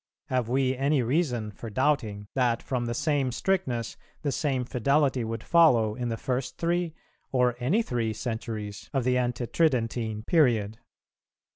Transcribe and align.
Have 0.29 0.49
we 0.49 0.75
any 0.75 1.03
reason 1.03 1.51
for 1.51 1.69
doubting, 1.69 2.25
that 2.33 2.63
from 2.63 2.87
the 2.87 2.93
same 2.95 3.31
strictness 3.31 3.97
the 4.23 4.31
same 4.31 4.65
fidelity 4.65 5.23
would 5.23 5.43
follow, 5.43 5.93
in 5.93 6.09
the 6.09 6.17
first 6.17 6.57
three, 6.57 6.95
or 7.31 7.55
any 7.59 7.83
three, 7.83 8.11
centuries 8.11 8.89
of 8.95 9.03
the 9.03 9.19
Ante 9.19 9.45
tridentine 9.45 10.25
period? 10.25 10.79